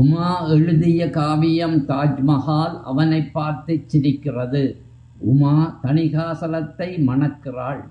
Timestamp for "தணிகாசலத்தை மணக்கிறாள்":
5.82-7.82